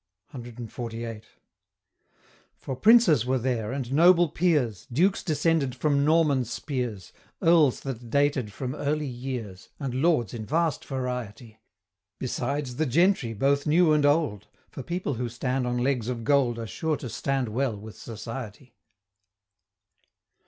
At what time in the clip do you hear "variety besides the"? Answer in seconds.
10.85-12.87